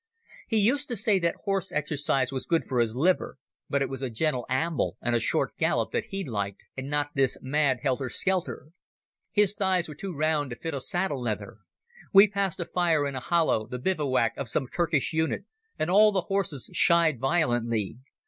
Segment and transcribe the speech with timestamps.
[0.47, 3.37] He used to say that horse exercise was good for his liver,
[3.69, 7.11] but it was a gentle amble and a short gallop that he liked, and not
[7.13, 8.69] this mad helter skelter.
[9.31, 11.57] His thighs were too round to fit a saddle leather.
[12.11, 15.45] We passed a fire in a hollow, the bivouac of some Turkish unit,
[15.77, 17.97] and all the horses shied violently.